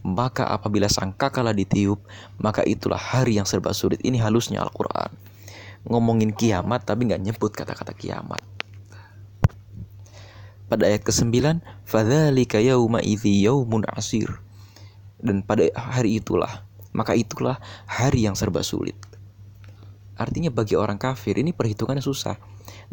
Maka 0.02 0.50
apabila 0.50 0.90
sangka 0.90 1.30
kalah 1.30 1.54
ditiup, 1.54 2.02
maka 2.42 2.66
itulah 2.66 2.98
hari 2.98 3.38
yang 3.38 3.46
serba 3.46 3.70
sulit. 3.70 4.02
Ini 4.02 4.18
halusnya 4.18 4.58
Al-Quran. 4.58 5.14
Ngomongin 5.86 6.34
kiamat 6.34 6.86
tapi 6.86 7.10
nggak 7.10 7.22
nyebut 7.22 7.54
kata-kata 7.54 7.94
kiamat 7.94 8.42
pada 10.72 10.88
ayat 10.88 11.04
ke-9 11.04 11.60
fadzalika 11.84 12.56
yauma 12.56 13.04
idzi 13.04 13.44
yaumun 13.44 13.84
asir 13.92 14.40
dan 15.20 15.44
pada 15.44 15.68
hari 15.76 16.16
itulah 16.16 16.64
maka 16.92 17.16
itulah 17.16 17.58
hari 17.88 18.24
yang 18.28 18.36
serba 18.38 18.64
sulit. 18.64 18.96
Artinya 20.16 20.52
bagi 20.52 20.76
orang 20.76 21.00
kafir 21.00 21.40
ini 21.40 21.50
perhitungannya 21.50 22.04
susah. 22.04 22.36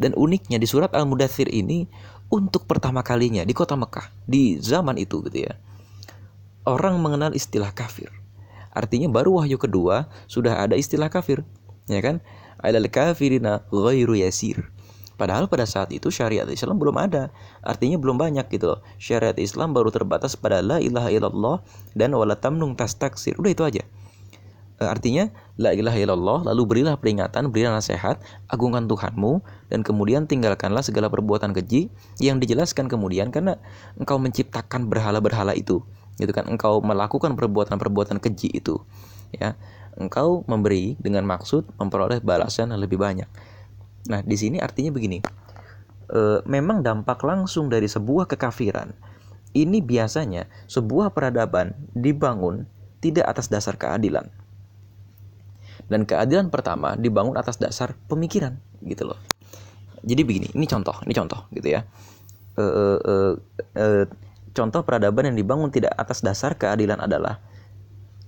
Dan 0.00 0.16
uniknya 0.18 0.58
di 0.58 0.66
surat 0.66 0.90
Al-Mudathir 0.96 1.46
ini 1.46 1.86
untuk 2.32 2.66
pertama 2.66 3.06
kalinya 3.06 3.46
di 3.46 3.54
kota 3.54 3.78
Mekah 3.78 4.10
di 4.26 4.58
zaman 4.58 4.98
itu 4.98 5.22
gitu 5.28 5.46
ya 5.46 5.54
orang 6.68 7.00
mengenal 7.00 7.32
istilah 7.32 7.72
kafir. 7.72 8.12
Artinya 8.70 9.10
baru 9.10 9.42
wahyu 9.42 9.58
kedua 9.58 10.06
sudah 10.30 10.62
ada 10.62 10.78
istilah 10.78 11.10
kafir 11.10 11.42
ya 11.90 11.98
kan? 11.98 12.22
Alal 12.60 12.86
kafirina 12.92 13.66
ghairu 13.72 14.14
yasir 14.14 14.68
Padahal 15.20 15.52
pada 15.52 15.68
saat 15.68 15.92
itu 15.92 16.08
syariat 16.08 16.48
Islam 16.48 16.80
belum 16.80 16.96
ada. 16.96 17.28
Artinya 17.60 18.00
belum 18.00 18.16
banyak 18.16 18.48
gitu 18.48 18.72
loh. 18.72 18.80
Syariat 18.96 19.36
Islam 19.36 19.76
baru 19.76 19.92
terbatas 19.92 20.32
pada 20.32 20.64
la 20.64 20.80
ilaha 20.80 21.12
illallah 21.12 21.60
dan 21.92 22.16
wala 22.16 22.40
tamnung 22.40 22.72
tas 22.72 22.96
taksir. 22.96 23.36
Udah 23.36 23.52
itu 23.52 23.60
aja. 23.68 23.84
E, 24.80 24.82
artinya 24.88 25.28
la 25.60 25.76
ilaha 25.76 26.00
illallah 26.00 26.48
lalu 26.48 26.62
berilah 26.64 26.96
peringatan, 26.96 27.52
berilah 27.52 27.76
nasihat, 27.76 28.16
agungkan 28.48 28.88
Tuhanmu 28.88 29.44
dan 29.68 29.84
kemudian 29.84 30.24
tinggalkanlah 30.24 30.80
segala 30.80 31.12
perbuatan 31.12 31.52
keji 31.52 31.92
yang 32.16 32.40
dijelaskan 32.40 32.88
kemudian 32.88 33.28
karena 33.28 33.60
engkau 34.00 34.16
menciptakan 34.16 34.88
berhala-berhala 34.88 35.52
itu. 35.52 35.84
Gitu 36.16 36.32
kan 36.32 36.48
engkau 36.48 36.80
melakukan 36.80 37.36
perbuatan-perbuatan 37.36 38.24
keji 38.24 38.56
itu. 38.56 38.80
Ya. 39.36 39.60
Engkau 40.00 40.48
memberi 40.48 40.96
dengan 40.96 41.28
maksud 41.28 41.76
memperoleh 41.76 42.24
balasan 42.24 42.72
yang 42.72 42.80
lebih 42.80 42.96
banyak. 42.96 43.28
Nah, 44.08 44.24
di 44.24 44.36
sini 44.38 44.56
artinya 44.56 44.94
begini. 44.94 45.20
E, 46.10 46.20
memang 46.48 46.80
dampak 46.80 47.20
langsung 47.26 47.68
dari 47.68 47.86
sebuah 47.86 48.24
kekafiran 48.30 48.90
ini 49.50 49.82
biasanya 49.82 50.46
sebuah 50.70 51.10
peradaban 51.10 51.74
dibangun 51.92 52.70
tidak 53.02 53.26
atas 53.26 53.50
dasar 53.50 53.74
keadilan. 53.74 54.30
Dan 55.90 56.06
keadilan 56.06 56.54
pertama 56.54 56.94
dibangun 56.94 57.34
atas 57.34 57.58
dasar 57.58 57.98
pemikiran 58.06 58.54
gitu 58.86 59.10
loh. 59.10 59.18
Jadi 60.00 60.22
begini, 60.24 60.48
ini 60.54 60.64
contoh, 60.64 60.96
ini 61.04 61.12
contoh 61.12 61.50
gitu 61.50 61.66
ya. 61.66 61.82
E, 62.56 62.62
e, 62.62 62.84
e, 63.02 63.14
e, 63.74 63.86
contoh 64.54 64.80
peradaban 64.86 65.34
yang 65.34 65.36
dibangun 65.36 65.68
tidak 65.74 65.92
atas 65.98 66.22
dasar 66.22 66.54
keadilan 66.54 67.02
adalah 67.02 67.42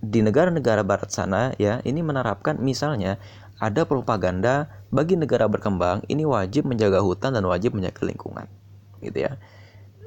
di 0.03 0.19
negara-negara 0.19 0.83
barat 0.83 1.15
sana 1.15 1.55
ya 1.63 1.79
ini 1.87 2.03
menerapkan 2.03 2.59
misalnya 2.59 3.23
ada 3.63 3.87
propaganda 3.87 4.67
bagi 4.91 5.15
negara 5.15 5.47
berkembang 5.47 6.03
ini 6.11 6.27
wajib 6.27 6.67
menjaga 6.67 6.99
hutan 6.99 7.39
dan 7.39 7.47
wajib 7.47 7.79
menjaga 7.79 8.03
lingkungan 8.03 8.51
gitu 8.99 9.23
ya. 9.23 9.39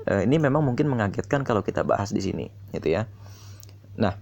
E, 0.04 0.28
ini 0.28 0.36
memang 0.36 0.60
mungkin 0.60 0.92
mengagetkan 0.92 1.48
kalau 1.48 1.64
kita 1.64 1.88
bahas 1.88 2.12
di 2.12 2.20
sini 2.20 2.52
gitu 2.76 2.92
ya. 2.92 3.08
Nah 3.96 4.20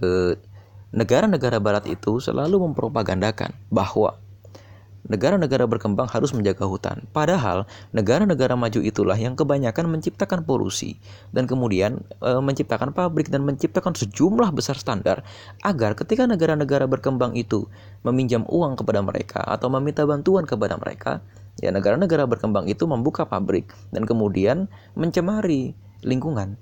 e, 0.00 0.40
negara-negara 0.96 1.60
barat 1.60 1.84
itu 1.84 2.16
selalu 2.16 2.72
mempropagandakan 2.72 3.52
bahwa 3.68 4.16
negara-negara 5.06 5.64
berkembang 5.64 6.10
harus 6.10 6.36
menjaga 6.36 6.68
hutan. 6.68 7.06
Padahal 7.14 7.64
negara-negara 7.94 8.58
maju 8.58 8.80
itulah 8.84 9.16
yang 9.16 9.38
kebanyakan 9.38 9.88
menciptakan 9.88 10.44
polusi 10.44 11.00
dan 11.32 11.48
kemudian 11.48 12.04
e, 12.20 12.30
menciptakan 12.42 12.92
pabrik 12.92 13.32
dan 13.32 13.46
menciptakan 13.46 13.96
sejumlah 13.96 14.52
besar 14.52 14.76
standar 14.76 15.24
agar 15.64 15.96
ketika 15.96 16.28
negara-negara 16.28 16.84
berkembang 16.84 17.32
itu 17.38 17.64
meminjam 18.04 18.44
uang 18.48 18.76
kepada 18.76 19.00
mereka 19.00 19.40
atau 19.46 19.72
meminta 19.72 20.04
bantuan 20.04 20.44
kepada 20.44 20.76
mereka, 20.76 21.24
ya 21.60 21.72
negara-negara 21.72 22.28
berkembang 22.28 22.68
itu 22.68 22.84
membuka 22.84 23.24
pabrik 23.24 23.72
dan 23.92 24.04
kemudian 24.04 24.68
mencemari 24.92 25.72
lingkungan. 26.04 26.56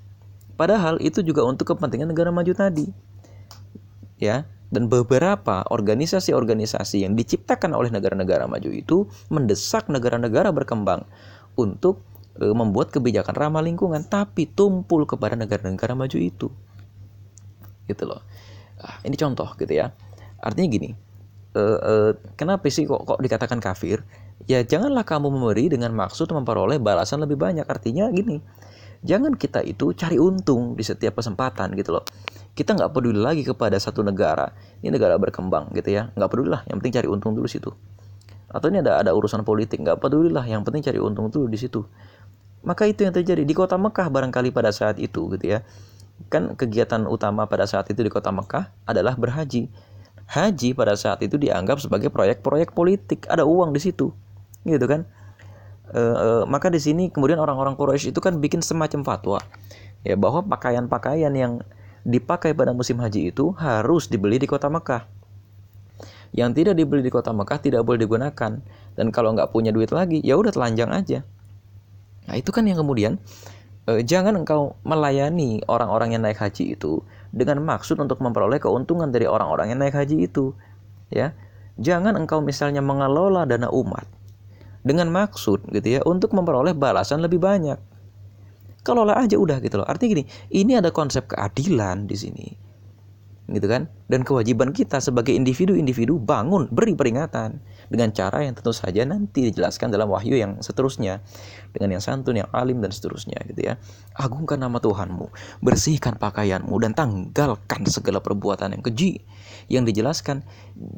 Padahal 0.59 0.99
itu 0.99 1.23
juga 1.23 1.47
untuk 1.47 1.71
kepentingan 1.71 2.11
negara 2.11 2.35
maju 2.35 2.51
tadi. 2.51 2.91
Ya, 4.19 4.51
dan 4.69 4.87
beberapa 4.93 5.65
organisasi-organisasi 5.73 7.05
yang 7.05 7.17
diciptakan 7.17 7.73
oleh 7.73 7.89
negara-negara 7.89 8.45
maju 8.45 8.69
itu 8.69 9.09
mendesak 9.33 9.89
negara-negara 9.89 10.53
berkembang 10.53 11.09
untuk 11.57 12.05
e, 12.37 12.45
membuat 12.53 12.93
kebijakan 12.93 13.33
ramah 13.33 13.65
lingkungan 13.65 14.05
tapi 14.05 14.45
tumpul 14.45 15.09
kepada 15.09 15.35
negara-negara 15.41 15.97
maju 15.97 16.19
itu. 16.21 16.53
Gitu 17.89 18.05
loh. 18.05 18.21
Nah, 18.79 18.97
ini 19.09 19.17
contoh 19.17 19.49
gitu 19.57 19.73
ya. 19.73 19.89
Artinya 20.39 20.69
gini 20.69 20.91
e, 21.57 21.63
e, 21.63 21.95
kenapa 22.37 22.69
sih 22.69 22.85
kok 22.85 23.09
kok 23.09 23.19
dikatakan 23.25 23.59
kafir? 23.59 24.05
Ya 24.47 24.63
janganlah 24.63 25.03
kamu 25.03 25.33
memberi 25.33 25.73
dengan 25.73 25.97
maksud 25.97 26.31
memperoleh 26.31 26.77
balasan 26.77 27.25
lebih 27.25 27.41
banyak. 27.41 27.65
Artinya 27.65 28.13
gini 28.13 28.39
jangan 29.03 29.35
kita 29.35 29.63
itu 29.63 29.95
cari 29.95 30.19
untung 30.19 30.75
di 30.75 30.83
setiap 30.83 31.19
kesempatan 31.19 31.75
gitu 31.79 31.99
loh. 31.99 32.05
Kita 32.55 32.75
nggak 32.75 32.91
peduli 32.91 33.23
lagi 33.23 33.47
kepada 33.47 33.79
satu 33.79 34.03
negara. 34.03 34.51
Ini 34.83 34.91
negara 34.91 35.15
berkembang 35.15 35.71
gitu 35.75 35.95
ya. 35.95 36.11
Nggak 36.19 36.31
peduli 36.31 36.49
lah 36.51 36.63
yang 36.67 36.83
penting 36.83 36.95
cari 36.99 37.09
untung 37.11 37.33
dulu 37.39 37.47
situ. 37.47 37.71
Atau 38.51 38.73
ini 38.73 38.83
ada 38.83 38.99
ada 38.99 39.15
urusan 39.15 39.47
politik 39.47 39.79
nggak 39.79 40.03
peduli 40.03 40.33
lah 40.33 40.43
yang 40.43 40.67
penting 40.67 40.83
cari 40.83 40.99
untung 40.99 41.31
dulu 41.31 41.47
di 41.47 41.59
situ. 41.61 41.87
Maka 42.67 42.91
itu 42.91 43.07
yang 43.07 43.15
terjadi. 43.15 43.47
Di 43.47 43.55
kota 43.55 43.79
Mekah 43.79 44.11
barangkali 44.11 44.51
pada 44.51 44.75
saat 44.75 44.99
itu 44.99 45.31
gitu 45.39 45.45
ya. 45.47 45.63
Kan 46.27 46.59
kegiatan 46.59 47.07
utama 47.07 47.47
pada 47.47 47.63
saat 47.71 47.87
itu 47.95 48.03
di 48.03 48.11
kota 48.11 48.35
Mekah 48.35 48.75
adalah 48.83 49.15
berhaji. 49.15 49.71
Haji 50.29 50.75
pada 50.75 50.99
saat 50.99 51.23
itu 51.23 51.39
dianggap 51.39 51.79
sebagai 51.79 52.11
proyek-proyek 52.11 52.75
politik. 52.75 53.31
Ada 53.31 53.47
uang 53.47 53.71
di 53.71 53.81
situ. 53.81 54.11
Gitu 54.67 54.85
kan 54.91 55.07
e, 55.93 56.01
e, 56.01 56.29
maka 56.49 56.69
di 56.69 56.81
sini 56.81 57.09
kemudian 57.09 57.41
orang-orang 57.41 57.77
Quraisy 57.77 58.13
itu 58.13 58.21
kan 58.21 58.39
bikin 58.39 58.61
semacam 58.61 59.01
fatwa 59.05 59.41
ya 60.07 60.15
bahwa 60.15 60.45
pakaian-pakaian 60.47 61.33
yang 61.35 61.61
dipakai 62.07 62.55
pada 62.55 62.73
musim 62.73 62.97
haji 63.03 63.35
itu 63.35 63.53
harus 63.59 64.09
dibeli 64.09 64.41
di 64.41 64.49
kota 64.49 64.71
Mekah. 64.73 65.05
Yang 66.33 66.51
tidak 66.63 66.75
dibeli 66.81 67.05
di 67.05 67.13
kota 67.13 67.33
Mekah 67.33 67.59
tidak 67.61 67.83
boleh 67.85 68.05
digunakan. 68.05 68.53
Dan 68.97 69.07
kalau 69.13 69.37
nggak 69.37 69.53
punya 69.53 69.73
duit 69.73 69.93
lagi, 69.93 70.21
ya 70.25 70.37
udah 70.37 70.53
telanjang 70.53 70.89
aja. 70.93 71.25
Nah 72.29 72.35
itu 72.37 72.53
kan 72.53 72.65
yang 72.69 72.81
kemudian 72.81 73.21
eh, 73.89 74.05
jangan 74.05 74.37
engkau 74.37 74.77
melayani 74.85 75.65
orang-orang 75.69 76.17
yang 76.17 76.23
naik 76.25 76.41
haji 76.41 76.77
itu 76.77 77.01
dengan 77.33 77.61
maksud 77.65 77.97
untuk 78.01 78.21
memperoleh 78.21 78.61
keuntungan 78.61 79.09
dari 79.09 79.25
orang-orang 79.25 79.73
yang 79.73 79.81
naik 79.81 79.97
haji 79.97 80.29
itu. 80.29 80.53
Ya, 81.09 81.33
jangan 81.81 82.17
engkau 82.21 82.45
misalnya 82.45 82.85
mengelola 82.85 83.49
dana 83.49 83.73
umat 83.73 84.18
dengan 84.87 85.11
maksud 85.11 85.71
gitu 85.75 85.89
ya 85.99 86.01
untuk 86.07 86.35
memperoleh 86.35 86.75
balasan 86.75 87.23
lebih 87.23 87.43
banyak. 87.43 87.79
Kelola 88.87 89.19
aja 89.19 89.37
udah 89.37 89.59
gitu 89.61 89.83
loh. 89.83 89.87
Artinya 89.89 90.19
gini 90.19 90.25
ini 90.55 90.73
ada 90.79 90.95
konsep 90.95 91.29
keadilan 91.29 92.09
di 92.09 92.17
sini. 92.17 92.49
Gitu 93.49 93.65
kan? 93.65 93.89
Dan 94.13 94.29
kewajiban 94.29 94.77
kita 94.77 95.01
sebagai 95.01 95.33
individu-individu 95.33 96.21
bangun 96.21 96.69
beri 96.69 96.93
peringatan 96.93 97.65
dengan 97.89 98.13
cara 98.13 98.45
yang 98.45 98.53
tentu 98.53 98.77
saja 98.77 99.09
nanti 99.09 99.49
dijelaskan 99.49 99.89
dalam 99.89 100.13
wahyu 100.13 100.37
yang 100.37 100.61
seterusnya 100.61 101.25
dengan 101.73 101.97
yang 101.97 102.03
santun 102.05 102.45
yang 102.45 102.49
alim 102.53 102.85
dan 102.85 102.93
seterusnya 102.93 103.41
gitu 103.49 103.73
ya. 103.73 103.81
Agungkan 104.21 104.61
nama 104.61 104.77
Tuhanmu 104.77 105.33
bersihkan 105.65 106.21
pakaianmu 106.21 106.77
dan 106.85 106.93
tanggalkan 106.93 107.89
segala 107.89 108.21
perbuatan 108.21 108.77
yang 108.77 108.85
keji 108.85 109.25
yang 109.73 109.89
dijelaskan. 109.89 110.45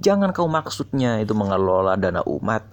Jangan 0.02 0.34
kau 0.34 0.50
maksudnya 0.50 1.22
itu 1.22 1.30
mengelola 1.38 1.94
dana 1.94 2.26
umat 2.26 2.66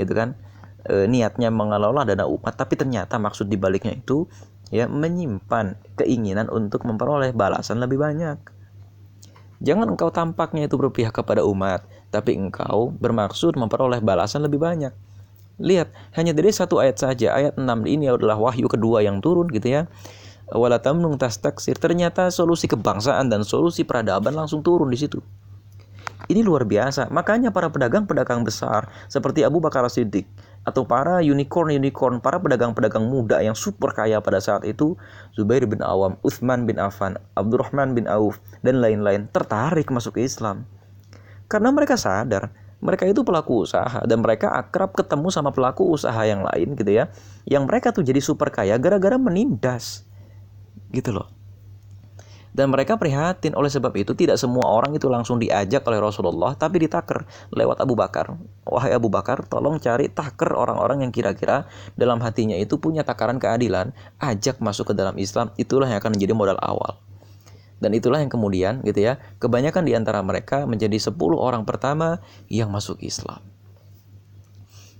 gitu 0.00 0.12
kan 0.16 0.36
e, 0.86 1.08
niatnya 1.10 1.50
mengelola 1.50 2.06
dana 2.06 2.28
umat 2.28 2.54
tapi 2.54 2.78
ternyata 2.78 3.18
maksud 3.18 3.50
dibaliknya 3.50 3.96
itu 3.96 4.28
ya 4.68 4.86
menyimpan 4.86 5.80
keinginan 5.96 6.52
untuk 6.52 6.84
memperoleh 6.84 7.32
balasan 7.32 7.80
lebih 7.80 8.00
banyak. 8.00 8.38
Jangan 9.58 9.90
engkau 9.90 10.14
tampaknya 10.14 10.70
itu 10.70 10.78
berpihak 10.78 11.10
kepada 11.10 11.42
umat, 11.42 11.82
tapi 12.14 12.38
engkau 12.38 12.94
bermaksud 12.94 13.58
memperoleh 13.58 13.98
balasan 13.98 14.46
lebih 14.46 14.62
banyak. 14.62 14.94
Lihat, 15.58 15.90
hanya 16.14 16.30
dari 16.30 16.54
satu 16.54 16.78
ayat 16.78 17.02
saja, 17.02 17.34
ayat 17.34 17.58
6 17.58 17.66
ini 17.90 18.06
adalah 18.06 18.38
wahyu 18.38 18.70
kedua 18.70 19.02
yang 19.02 19.18
turun 19.18 19.50
gitu 19.50 19.66
ya. 19.66 19.90
Wala 20.54 20.78
tamnung 20.78 21.18
taksir, 21.18 21.74
ternyata 21.74 22.30
solusi 22.30 22.70
kebangsaan 22.70 23.26
dan 23.26 23.42
solusi 23.42 23.82
peradaban 23.82 24.32
langsung 24.32 24.62
turun 24.62 24.94
di 24.94 24.96
situ. 24.96 25.18
Ini 26.30 26.46
luar 26.46 26.62
biasa. 26.62 27.10
Makanya 27.10 27.50
para 27.50 27.66
pedagang-pedagang 27.66 28.46
besar 28.46 28.86
seperti 29.10 29.42
Abu 29.42 29.58
Bakar 29.58 29.82
Siddiq 29.90 30.28
atau 30.68 30.84
para 30.84 31.24
unicorn-unicorn, 31.24 32.20
para 32.20 32.36
pedagang-pedagang 32.36 33.08
muda 33.08 33.40
yang 33.40 33.56
super 33.56 33.96
kaya 33.96 34.20
pada 34.20 34.36
saat 34.36 34.68
itu, 34.68 35.00
Zubair 35.32 35.64
bin 35.64 35.80
Awam, 35.80 36.20
Uthman 36.20 36.68
bin 36.68 36.76
Affan, 36.76 37.16
Abdurrahman 37.32 37.96
bin 37.96 38.04
Auf, 38.04 38.36
dan 38.60 38.84
lain-lain 38.84 39.32
tertarik 39.32 39.88
masuk 39.88 40.20
Islam. 40.20 40.68
Karena 41.48 41.72
mereka 41.72 41.96
sadar, 41.96 42.52
mereka 42.78 43.08
itu 43.08 43.24
pelaku 43.24 43.64
usaha 43.64 44.04
dan 44.04 44.20
mereka 44.20 44.52
akrab 44.52 44.92
ketemu 44.92 45.32
sama 45.32 45.50
pelaku 45.50 45.88
usaha 45.88 46.20
yang 46.22 46.44
lain 46.44 46.76
gitu 46.76 46.92
ya. 46.92 47.08
Yang 47.48 47.62
mereka 47.64 47.88
tuh 47.90 48.04
jadi 48.04 48.20
super 48.20 48.52
kaya 48.52 48.76
gara-gara 48.76 49.16
menindas. 49.16 50.04
Gitu 50.92 51.10
loh. 51.10 51.37
Dan 52.58 52.74
mereka 52.74 52.98
prihatin 52.98 53.54
oleh 53.54 53.70
sebab 53.70 53.94
itu 53.94 54.18
tidak 54.18 54.34
semua 54.34 54.66
orang 54.66 54.90
itu 54.90 55.06
langsung 55.06 55.38
diajak 55.38 55.86
oleh 55.86 56.02
Rasulullah 56.02 56.58
tapi 56.58 56.82
ditaker 56.82 57.22
lewat 57.54 57.78
Abu 57.78 57.94
Bakar. 57.94 58.34
Wahai 58.66 58.98
Abu 58.98 59.06
Bakar, 59.06 59.46
tolong 59.46 59.78
cari 59.78 60.10
taker 60.10 60.58
orang-orang 60.58 61.06
yang 61.06 61.14
kira-kira 61.14 61.70
dalam 61.94 62.18
hatinya 62.18 62.58
itu 62.58 62.82
punya 62.82 63.06
takaran 63.06 63.38
keadilan, 63.38 63.94
ajak 64.18 64.58
masuk 64.58 64.90
ke 64.90 64.94
dalam 64.98 65.14
Islam, 65.22 65.54
itulah 65.54 65.86
yang 65.86 66.02
akan 66.02 66.18
menjadi 66.18 66.34
modal 66.34 66.58
awal. 66.58 66.98
Dan 67.78 67.94
itulah 67.94 68.18
yang 68.18 68.26
kemudian 68.26 68.82
gitu 68.82 69.06
ya, 69.06 69.22
kebanyakan 69.38 69.86
di 69.86 69.94
antara 69.94 70.18
mereka 70.26 70.66
menjadi 70.66 70.98
10 70.98 71.14
orang 71.38 71.62
pertama 71.62 72.18
yang 72.50 72.74
masuk 72.74 72.98
Islam. 73.06 73.38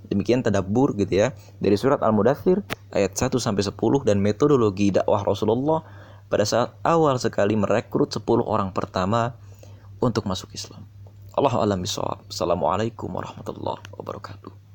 Demikian 0.06 0.46
tadabbur 0.46 0.94
gitu 0.94 1.26
ya 1.26 1.34
dari 1.58 1.74
surat 1.74 2.00
Al-Mudathir 2.06 2.62
ayat 2.94 3.18
1 3.18 3.34
sampai 3.42 3.66
10 3.66 3.74
dan 4.06 4.22
metodologi 4.22 4.94
dakwah 4.94 5.26
Rasulullah 5.26 5.82
pada 6.28 6.44
saat 6.44 6.76
awal 6.84 7.16
sekali 7.16 7.56
merekrut 7.56 8.12
10 8.12 8.44
orang 8.44 8.70
pertama 8.76 9.34
untuk 9.98 10.28
masuk 10.28 10.52
Islam. 10.52 10.84
Allah 11.32 11.54
alam 11.56 11.80
bisawab. 11.80 12.28
Assalamualaikum 12.28 13.08
warahmatullahi 13.08 13.80
wabarakatuh. 13.96 14.67